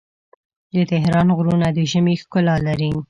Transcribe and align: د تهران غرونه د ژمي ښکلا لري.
د 0.75 0.77
تهران 0.91 1.27
غرونه 1.37 1.67
د 1.77 1.79
ژمي 1.91 2.15
ښکلا 2.21 2.55
لري. 2.67 2.91